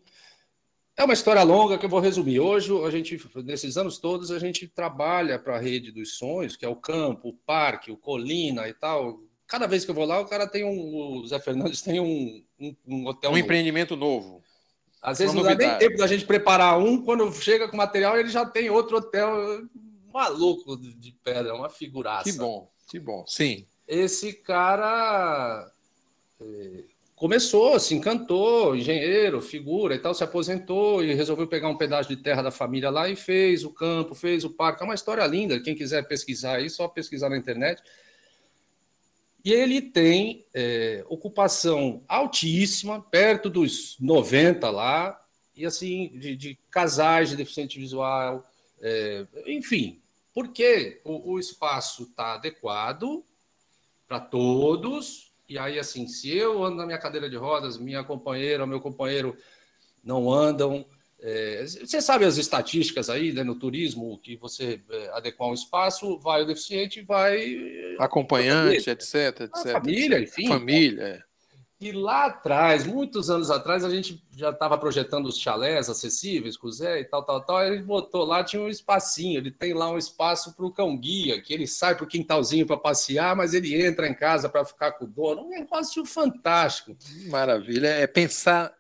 [0.96, 2.40] É uma história longa que eu vou resumir.
[2.40, 6.64] Hoje, a gente, nesses anos todos, a gente trabalha para a rede dos sonhos, que
[6.66, 10.20] é o campo, o parque, o colina e tal, Cada vez que eu vou lá,
[10.22, 10.96] o cara tem um.
[10.96, 13.32] O Zé Fernandes tem um, um, um hotel.
[13.32, 13.44] Um novo.
[13.44, 14.44] empreendimento novo.
[15.02, 15.72] Às vezes Uma não novidade.
[15.72, 18.98] dá nem tempo da gente preparar um, quando chega com material, ele já tem outro
[18.98, 19.68] hotel
[20.14, 22.30] maluco de pedra, uma figuraça.
[22.30, 23.24] Que bom, que bom.
[23.26, 23.66] Sim.
[23.88, 25.72] Esse cara
[26.40, 26.84] é,
[27.16, 32.18] começou, se encantou, engenheiro, figura e tal, se aposentou e resolveu pegar um pedaço de
[32.18, 34.84] terra da família lá e fez o campo, fez o parque.
[34.84, 35.62] É uma história linda.
[35.62, 37.82] Quem quiser pesquisar aí, só pesquisar na internet.
[39.50, 45.20] E ele tem é, ocupação altíssima, perto dos 90 lá,
[45.56, 48.48] e assim, de, de casais de deficiente visual,
[48.80, 50.00] é, enfim,
[50.36, 53.26] porque o, o espaço está adequado
[54.08, 58.68] para todos, e aí, assim, se eu ando na minha cadeira de rodas, minha companheira,
[58.68, 59.36] meu companheiro
[60.04, 60.86] não andam,
[61.22, 66.18] é, você sabe as estatísticas aí né, no turismo, que você é, adequar um espaço,
[66.20, 67.58] vai o deficiente, vai.
[68.00, 69.72] Acompanhante, etc, etc.
[69.74, 70.48] família, enfim.
[70.48, 71.04] Família.
[71.04, 71.30] É.
[71.82, 76.68] E lá atrás, muitos anos atrás, a gente já estava projetando os chalés acessíveis com
[76.68, 77.64] o Zé e tal, tal, tal.
[77.64, 79.38] Ele botou lá, tinha um espacinho.
[79.40, 82.76] Ele tem lá um espaço para o cão-guia, que ele sai para o quintalzinho para
[82.76, 85.44] passear, mas ele entra em casa para ficar com o dono.
[85.44, 86.98] Um negócio fantástico.
[87.30, 87.88] Maravilha.
[87.88, 88.74] É pensar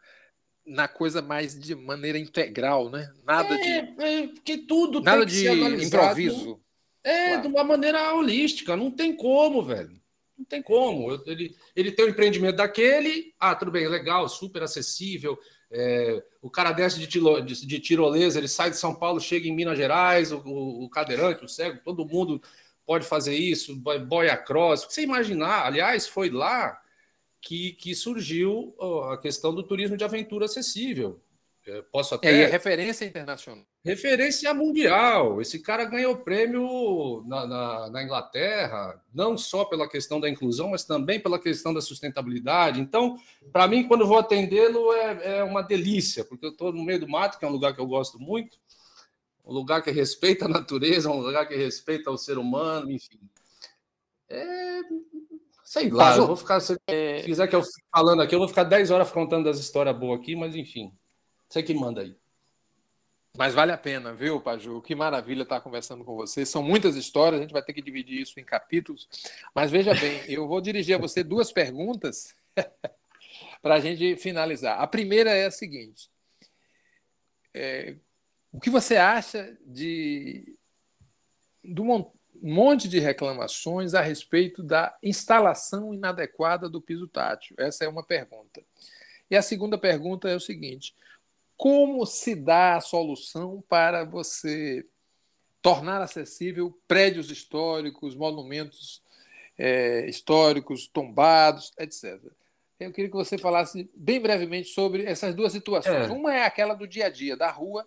[0.69, 3.11] na coisa mais de maneira integral, né?
[3.25, 5.49] Nada é, de é, que tudo nada de
[5.83, 6.59] improviso.
[7.03, 7.41] É, claro.
[7.41, 9.99] de uma maneira holística, não tem como, velho.
[10.37, 11.11] Não tem como.
[11.25, 15.37] Ele, ele tem o empreendimento daquele, ah, tudo bem, legal, super acessível.
[15.71, 19.47] É, o cara desce de, tiro, de, de, tirolesa, ele sai de São Paulo, chega
[19.47, 22.41] em Minas Gerais, o, o, o cadeirante, o cego, todo mundo
[22.85, 24.83] pode fazer isso, boia cross.
[24.83, 26.79] O que você imaginar, aliás, foi lá
[27.41, 28.75] que, que surgiu
[29.11, 31.21] a questão do turismo de aventura acessível.
[31.91, 32.31] Posso até.
[32.31, 33.63] É, é referência internacional.
[33.85, 35.41] Referência mundial.
[35.41, 40.83] Esse cara ganhou prêmio na, na, na, Inglaterra, não só pela questão da inclusão, mas
[40.83, 42.81] também pela questão da sustentabilidade.
[42.81, 43.17] Então,
[43.51, 47.07] para mim, quando vou atendê-lo, é, é uma delícia, porque eu estou no meio do
[47.07, 48.57] mato, que é um lugar que eu gosto muito,
[49.45, 53.19] um lugar que respeita a natureza, um lugar que respeita o ser humano, enfim.
[54.27, 54.81] É
[55.69, 56.59] Sei lá, eu vou ficar.
[56.61, 57.21] Se é...
[57.21, 60.19] quiser que eu fique falando aqui, eu vou ficar 10 horas contando das histórias boas
[60.19, 60.91] aqui, mas enfim.
[61.47, 62.17] Você que manda aí.
[63.37, 64.81] Mas vale a pena, viu, Paju?
[64.81, 66.43] Que maravilha estar conversando com você.
[66.43, 69.07] São muitas histórias, a gente vai ter que dividir isso em capítulos.
[69.53, 72.33] Mas veja bem, eu vou dirigir a você duas perguntas
[73.61, 74.81] para a gente finalizar.
[74.81, 76.09] A primeira é a seguinte:
[77.53, 77.95] é,
[78.51, 80.57] o que você acha de
[81.63, 87.55] do, um monte de reclamações a respeito da instalação inadequada do piso tátil?
[87.59, 88.61] Essa é uma pergunta.
[89.29, 90.95] E a segunda pergunta é o seguinte:
[91.57, 94.85] como se dá a solução para você
[95.61, 99.01] tornar acessível prédios históricos, monumentos
[99.57, 102.19] é, históricos, tombados, etc.
[102.79, 106.09] Eu queria que você falasse bem brevemente sobre essas duas situações.
[106.09, 106.11] É.
[106.11, 107.85] Uma é aquela do dia a dia, da rua,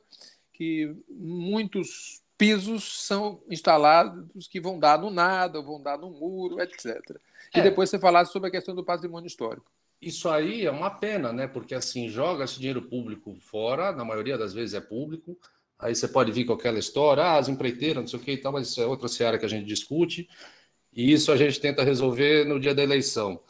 [0.53, 7.01] que muitos pisos são instalados que vão dar no nada, vão dar no muro, etc.
[7.55, 7.63] E é.
[7.63, 9.71] depois você falasse sobre a questão do patrimônio histórico.
[10.01, 11.47] Isso aí é uma pena, né?
[11.47, 15.39] Porque assim, joga esse dinheiro público fora, na maioria das vezes é público.
[15.79, 18.37] Aí você pode vir com aquela história, ah, as empreiteiras, não sei o que e
[18.39, 20.29] tal, mas isso é outra seara que a gente discute.
[20.93, 23.41] E isso a gente tenta resolver no dia da eleição.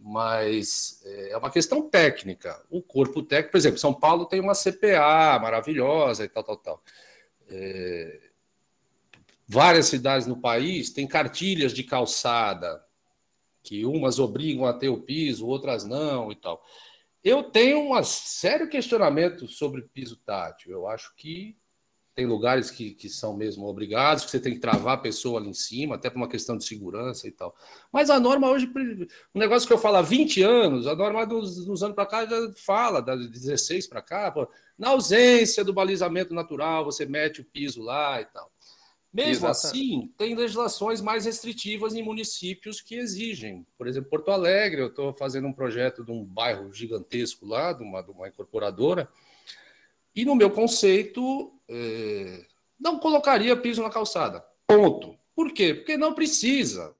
[0.00, 2.58] Mas é, é uma questão técnica.
[2.70, 6.82] O corpo técnico, por exemplo, São Paulo tem uma CPA maravilhosa e tal, tal, tal.
[7.50, 8.27] É,
[9.48, 12.84] várias cidades no país têm cartilhas de calçada,
[13.62, 16.62] que umas obrigam a ter o piso, outras não e tal.
[17.24, 20.70] Eu tenho um sério questionamento sobre piso tátil.
[20.70, 21.56] Eu acho que
[22.14, 25.50] tem lugares que, que são mesmo obrigados, que você tem que travar a pessoa ali
[25.50, 27.54] em cima, até por uma questão de segurança e tal.
[27.92, 28.68] Mas a norma hoje,
[29.32, 32.26] um negócio que eu falo há 20 anos, a norma dos, dos anos para cá
[32.26, 37.44] já fala, da 16 para cá, pô, na ausência do balizamento natural, você mete o
[37.44, 38.50] piso lá e tal.
[39.12, 39.66] Mesmo Exatamente.
[39.66, 43.66] assim, tem legislações mais restritivas em municípios que exigem.
[43.76, 47.82] Por exemplo, Porto Alegre, eu estou fazendo um projeto de um bairro gigantesco lá, de
[47.82, 49.08] uma, de uma incorporadora,
[50.14, 52.44] e no meu conceito, é,
[52.78, 54.44] não colocaria piso na calçada.
[54.66, 55.16] Ponto.
[55.34, 55.72] Por quê?
[55.72, 56.94] Porque não precisa.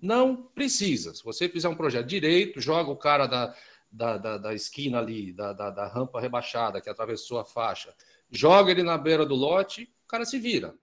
[0.00, 1.14] Não precisa.
[1.14, 3.54] Se você fizer um projeto direito, joga o cara da,
[3.90, 7.94] da, da, da esquina ali, da, da, da rampa rebaixada que atravessou a faixa,
[8.30, 10.74] joga ele na beira do lote, o cara se vira.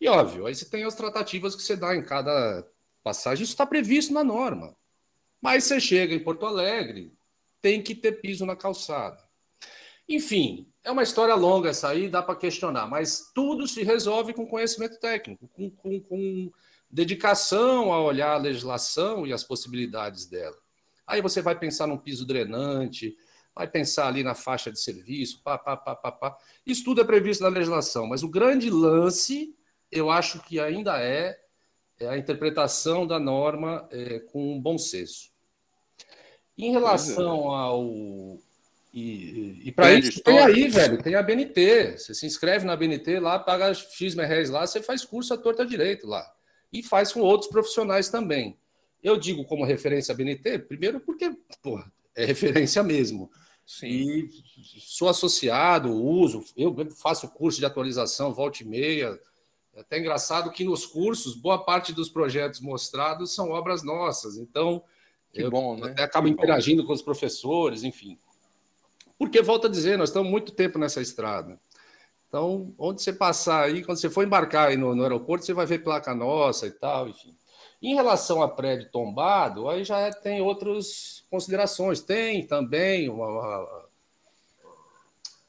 [0.00, 2.66] E óbvio, aí você tem as tratativas que você dá em cada
[3.02, 4.76] passagem, isso está previsto na norma.
[5.40, 7.12] Mas você chega em Porto Alegre,
[7.60, 9.22] tem que ter piso na calçada.
[10.08, 14.46] Enfim, é uma história longa essa aí, dá para questionar, mas tudo se resolve com
[14.46, 16.50] conhecimento técnico, com, com, com
[16.90, 20.56] dedicação a olhar a legislação e as possibilidades dela.
[21.06, 23.16] Aí você vai pensar num piso drenante,
[23.54, 26.38] vai pensar ali na faixa de serviço, pá, pá, pá, pá, pá.
[26.64, 29.54] Isso tudo é previsto na legislação, mas o grande lance
[29.90, 31.38] eu acho que ainda é,
[31.98, 35.30] é a interpretação da norma é, com um bom senso.
[36.56, 37.58] Em relação é.
[37.58, 38.38] ao.
[38.92, 41.98] E, e para isso tem aí, velho, tem a BNT.
[41.98, 45.64] Você se inscreve na BNT lá, paga X reais lá, você faz curso à torta
[45.64, 46.26] direito lá.
[46.72, 48.58] E faz com outros profissionais também.
[49.02, 51.30] Eu digo como referência a BNT, primeiro porque
[52.14, 53.30] é referência mesmo.
[53.64, 53.86] Sim.
[53.86, 54.30] E
[54.80, 59.18] sou associado, uso, eu faço curso de atualização, volta e meia,
[59.78, 64.36] é até engraçado que nos cursos, boa parte dos projetos mostrados são obras nossas.
[64.36, 64.82] Então,
[65.32, 65.92] que eu bom, né?
[65.92, 66.88] até acabo que interagindo bom.
[66.88, 68.18] com os professores, enfim.
[69.16, 71.60] Porque, volto a dizer, nós estamos muito tempo nessa estrada.
[72.26, 75.64] Então, onde você passar aí, quando você for embarcar aí no, no aeroporto, você vai
[75.64, 77.36] ver placa nossa e tal, enfim.
[77.80, 82.00] Em relação a prédio tombado, aí já tem outras considerações.
[82.00, 83.87] Tem também uma, uma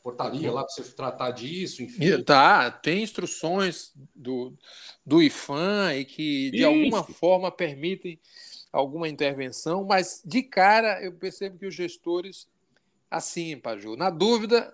[0.09, 2.21] portaria lá para você tratar disso, enfim.
[2.23, 4.53] Tá, tem instruções do,
[5.05, 6.67] do IFAM e que de Isso.
[6.67, 8.19] alguma forma permitem
[8.71, 12.47] alguma intervenção, mas de cara eu percebo que os gestores,
[13.09, 14.73] assim, Paju, na dúvida,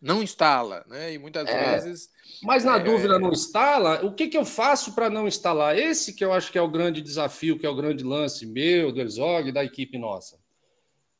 [0.00, 1.12] não instala, né?
[1.12, 2.08] E muitas é, vezes.
[2.42, 5.76] Mas na é, dúvida não instala, o que, que eu faço para não instalar?
[5.76, 8.92] Esse que eu acho que é o grande desafio, que é o grande lance meu,
[8.92, 10.38] do Herzog, da equipe nossa.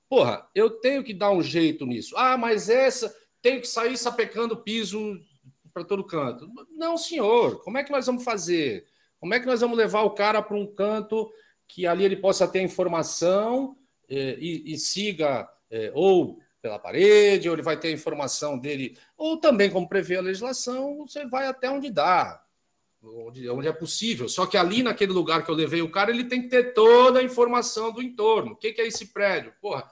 [0.09, 2.17] Porra, eu tenho que dar um jeito nisso.
[2.17, 5.21] Ah, mas essa tenho que sair sapecando piso
[5.73, 6.51] para todo canto.
[6.73, 7.63] Não, senhor.
[7.63, 8.87] Como é que nós vamos fazer?
[9.19, 11.31] Como é que nós vamos levar o cara para um canto
[11.67, 13.77] que ali ele possa ter informação
[14.09, 18.99] eh, e, e, siga eh, ou pela parede, ou ele vai ter a informação dele,
[19.17, 22.43] ou também, como prevê a legislação, você vai até onde dá,
[23.03, 24.29] onde, onde é possível.
[24.29, 27.21] Só que ali naquele lugar que eu levei o cara, ele tem que ter toda
[27.21, 28.53] a informação do entorno.
[28.53, 29.53] O que, que é esse prédio?
[29.61, 29.89] Porra,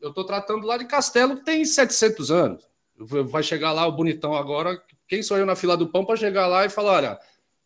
[0.00, 2.68] eu estou tratando lá de castelo que tem 700 anos.
[2.98, 4.82] Vai chegar lá o bonitão agora.
[5.06, 7.20] Quem sou eu na fila do pão para chegar lá e falar: olha,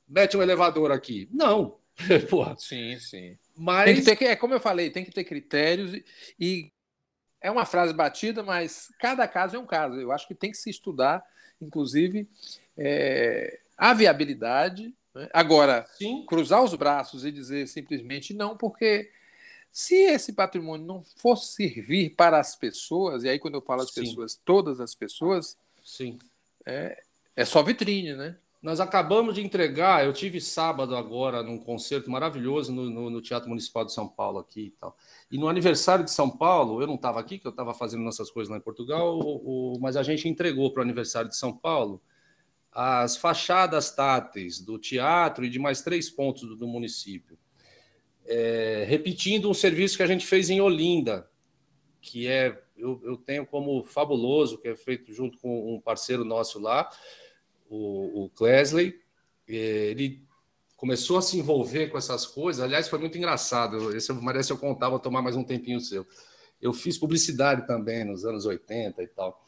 [0.09, 1.29] mete um elevador aqui?
[1.33, 1.79] Não.
[2.29, 2.57] Porra.
[2.59, 3.37] Sim, sim.
[3.57, 3.85] Mas.
[3.87, 6.05] Tem que ter, é como eu falei, tem que ter critérios e,
[6.39, 6.73] e
[7.41, 9.97] é uma frase batida, mas cada caso é um caso.
[9.97, 11.25] Eu acho que tem que se estudar,
[11.61, 12.29] inclusive,
[12.77, 14.95] é, a viabilidade.
[15.15, 15.29] Né?
[15.33, 16.25] Agora, Sim.
[16.27, 19.11] cruzar os braços e dizer simplesmente não, porque
[19.73, 23.91] se esse patrimônio não for servir para as pessoas, e aí quando eu falo as
[23.91, 24.03] Sim.
[24.03, 26.19] pessoas, todas as pessoas, Sim.
[26.67, 27.03] É,
[27.35, 28.37] é só vitrine, né?
[28.63, 33.49] Nós acabamos de entregar, eu tive sábado agora num concerto maravilhoso no, no, no, Teatro
[33.49, 34.97] Municipal de São Paulo aqui e tal.
[35.29, 38.31] E no aniversário de São Paulo, eu não estava aqui, que eu estava fazendo nossas
[38.31, 41.53] coisas lá em Portugal, o, o, mas a gente entregou para o aniversário de São
[41.53, 42.01] Paulo
[42.71, 47.37] as fachadas táteis do teatro e de mais três pontos do, do município.
[48.27, 51.29] É, repetindo um serviço que a gente fez em Olinda,
[52.01, 56.59] que é eu, eu, tenho como fabuloso, que é feito junto com um parceiro nosso
[56.59, 56.91] lá,
[57.71, 59.01] o, o Klesley.
[59.47, 60.25] Ele
[60.77, 62.63] começou a se envolver com essas coisas.
[62.63, 63.97] Aliás, foi muito engraçado.
[63.97, 66.05] Esse merece eu contar, vou tomar mais um tempinho seu.
[66.61, 69.45] Eu fiz publicidade também nos anos 80 e tal.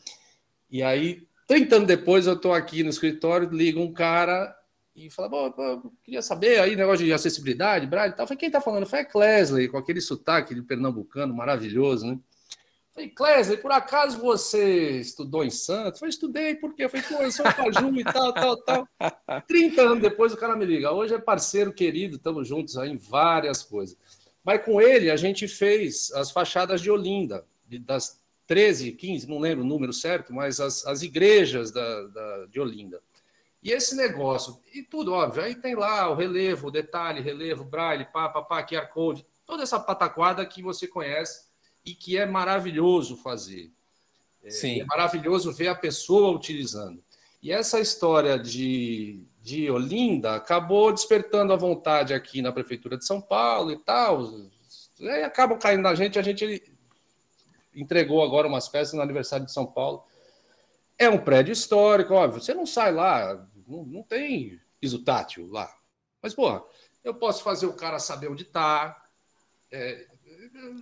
[0.71, 4.55] E aí, 30 anos depois, eu estou aqui no escritório, liga um cara
[4.95, 8.27] e fala: Bom, queria saber aí, negócio de acessibilidade, Braille e tal.
[8.27, 8.87] Falei, quem está falando?
[8.87, 12.19] Foi a Klesley, com aquele sotaque de pernambucano maravilhoso, né?
[12.95, 15.99] Falei, Clésia, por acaso você estudou em Santos?
[15.99, 16.89] Falei, estudei, por quê?
[16.89, 18.89] Falei, pô, eu sou Caju e tal, tal, tal.
[19.49, 20.93] 30 anos depois o cara me liga.
[20.93, 23.99] Hoje é parceiro querido, estamos juntos aí em várias coisas.
[24.45, 27.45] Mas com ele a gente fez as fachadas de Olinda,
[27.81, 32.61] das 13, 15, não lembro o número certo, mas as, as igrejas da, da, de
[32.61, 33.01] Olinda.
[33.65, 38.05] E esse negócio, e tudo, óbvio, aí tem lá o relevo, o detalhe, relevo, braille,
[38.05, 41.47] pá, pá, pá, QR Code, toda essa pataquada que você conhece
[41.83, 43.73] e que é maravilhoso fazer.
[44.43, 44.83] É, Sim.
[44.83, 47.03] É maravilhoso ver a pessoa utilizando.
[47.43, 53.19] E essa história de, de Olinda acabou despertando a vontade aqui na Prefeitura de São
[53.19, 54.31] Paulo e tal.
[55.01, 56.63] E acabam caindo na gente, a gente
[57.75, 60.05] entregou agora umas peças no aniversário de São Paulo.
[60.99, 62.43] É um prédio histórico, óbvio.
[62.43, 65.75] Você não sai lá, não, não tem piso tátil lá.
[66.23, 66.63] Mas, porra,
[67.03, 69.03] eu posso fazer o cara saber onde está.
[69.71, 70.07] É,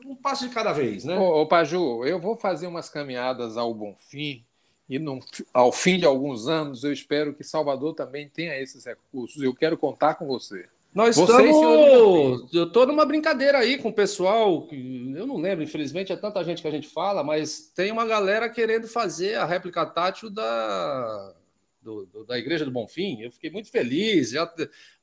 [0.05, 1.19] um passo de cada vez, né?
[1.19, 4.45] Ô, ô Paju, eu vou fazer umas caminhadas ao Bom Fim
[4.89, 5.21] e no,
[5.55, 9.43] ao fim de alguns anos eu espero que Salvador também tenha esses recursos.
[9.43, 10.69] Eu quero contar com você.
[10.95, 12.53] Nós você estamos.
[12.53, 14.69] Eu estou numa brincadeira aí com o pessoal.
[14.71, 18.51] Eu não lembro, infelizmente, é tanta gente que a gente fala, mas tem uma galera
[18.51, 21.35] querendo fazer a réplica tátil da,
[21.83, 23.21] do, do, da Igreja do Bonfim.
[23.21, 24.31] Eu fiquei muito feliz.
[24.31, 24.53] Já,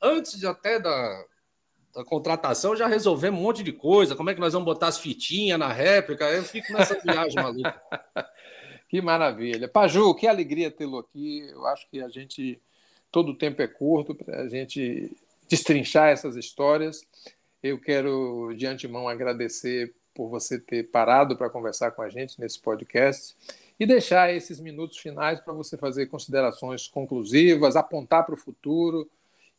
[0.02, 1.26] antes de até da,
[1.96, 4.16] a contratação já resolvemos um monte de coisa.
[4.16, 6.26] Como é que nós vamos botar as fitinhas na réplica?
[6.26, 7.82] Eu fico nessa viagem maluca.
[8.88, 9.68] Que maravilha.
[9.68, 11.48] Paju, que alegria tê-lo aqui.
[11.50, 12.60] Eu acho que a gente,
[13.12, 15.16] todo o tempo é curto para a gente
[15.48, 17.06] destrinchar essas histórias.
[17.62, 22.60] Eu quero, de antemão, agradecer por você ter parado para conversar com a gente nesse
[22.60, 23.36] podcast
[23.80, 29.10] e deixar esses minutos finais para você fazer considerações conclusivas, apontar para o futuro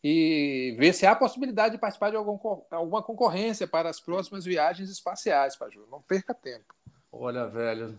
[0.05, 2.39] e ver se há possibilidade de participar de algum,
[2.71, 5.87] alguma concorrência para as próximas viagens espaciais, Paju.
[5.91, 6.75] Não perca tempo.
[7.11, 7.99] Olha, velho,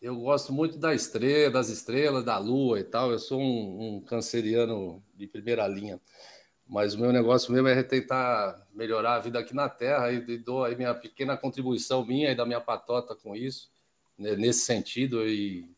[0.00, 3.10] eu gosto muito da estrela, das estrelas, da lua e tal.
[3.10, 6.00] Eu sou um, um canceriano de primeira linha.
[6.66, 10.64] Mas o meu negócio mesmo é tentar melhorar a vida aqui na Terra e, dou
[10.64, 13.70] aí minha pequena contribuição minha e da minha patota com isso,
[14.22, 15.26] nesse sentido.
[15.26, 15.68] E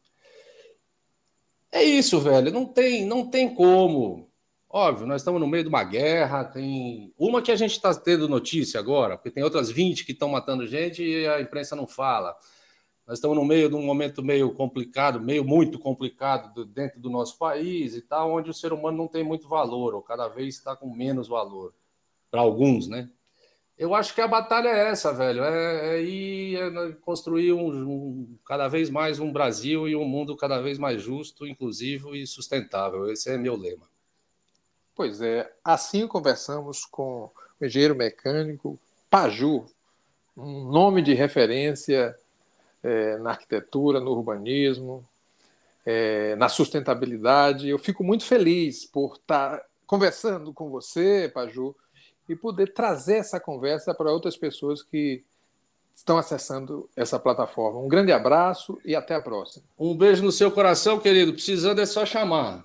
[1.72, 2.52] é isso, velho.
[2.52, 4.32] Não tem, não tem como
[4.76, 8.28] Óbvio, nós estamos no meio de uma guerra, tem uma que a gente está tendo
[8.28, 12.36] notícia agora, porque tem outras 20 que estão matando gente e a imprensa não fala.
[13.06, 17.38] Nós estamos no meio de um momento meio complicado, meio muito complicado dentro do nosso
[17.38, 20.74] país e tal, onde o ser humano não tem muito valor, ou cada vez está
[20.74, 21.72] com menos valor,
[22.28, 23.08] para alguns, né?
[23.76, 28.38] Eu acho que a batalha é essa, velho, é, é ir é construir um, um,
[28.46, 33.10] cada vez mais um Brasil e um mundo cada vez mais justo, inclusivo e sustentável.
[33.10, 33.88] Esse é meu lema.
[34.94, 38.78] Pois é, assim conversamos com o engenheiro mecânico
[39.10, 39.66] Paju,
[40.36, 42.16] um nome de referência
[42.80, 45.04] é, na arquitetura, no urbanismo,
[45.84, 47.68] é, na sustentabilidade.
[47.68, 51.74] Eu fico muito feliz por estar conversando com você, Paju,
[52.28, 55.22] e poder trazer essa conversa para outras pessoas que
[55.94, 57.78] estão acessando essa plataforma.
[57.78, 59.64] Um grande abraço e até a próxima.
[59.78, 61.32] Um beijo no seu coração, querido.
[61.32, 62.64] Precisando é só chamar.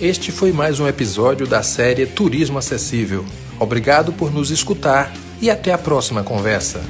[0.00, 3.24] Este foi mais um episódio da série Turismo Acessível.
[3.60, 6.80] Obrigado por nos escutar e até a próxima conversa.